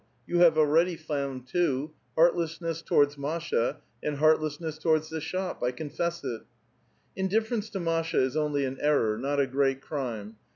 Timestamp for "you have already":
0.25-0.95